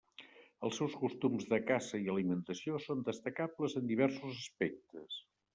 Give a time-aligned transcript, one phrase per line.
[0.67, 5.25] Els seus costums de caça i alimentació són destacables en diversos aspectes.